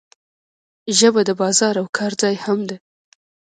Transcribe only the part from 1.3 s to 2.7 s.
بازار او کار ځای هم